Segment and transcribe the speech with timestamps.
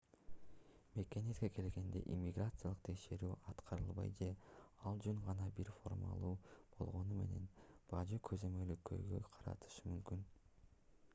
[0.93, 4.29] мекениңизге келгенде иммиграциялык текшерүү аткарылбай же
[4.91, 6.47] ал жөн гана бир формалдуулук
[6.79, 7.43] болгону менен
[7.93, 10.25] бажы көзөмөлү көйгөй жаратышы мүмкүн